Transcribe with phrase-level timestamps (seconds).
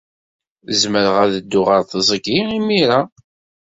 [0.81, 2.99] Zemreɣ ad dduɣ ɣer teẓgi imir-a?